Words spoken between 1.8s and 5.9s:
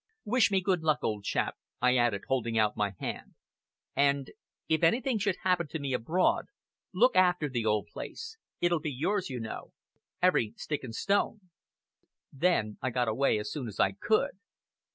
added, holding out my hand; "and if anything should happen to